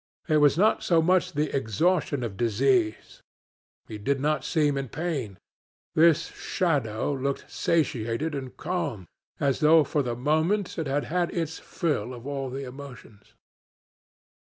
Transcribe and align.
It 0.27 0.37
was 0.37 0.57
not 0.57 0.81
so 0.81 0.99
much 0.99 1.33
the 1.33 1.55
exhaustion 1.55 2.23
of 2.23 2.35
disease. 2.35 3.21
He 3.87 3.99
did 3.99 4.19
not 4.19 4.43
seem 4.43 4.75
in 4.75 4.89
pain. 4.89 5.37
This 5.93 6.29
shadow 6.29 7.13
looked 7.13 7.45
satiated 7.51 8.33
and 8.33 8.57
calm, 8.57 9.07
as 9.39 9.59
though 9.59 9.83
for 9.83 10.01
the 10.01 10.15
moment 10.15 10.79
it 10.79 10.87
had 10.87 11.03
had 11.03 11.29
its 11.35 11.59
fill 11.59 12.15
of 12.15 12.25
all 12.25 12.49
the 12.49 12.63
emotions. 12.63 13.35